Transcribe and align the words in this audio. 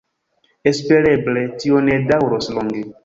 Espereble 0.71 1.43
tio 1.65 1.83
ne 1.91 1.99
daŭros 2.13 2.51
longe. 2.57 2.87